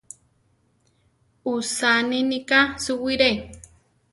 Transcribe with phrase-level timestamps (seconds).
[1.53, 3.29] Usaninika suwire.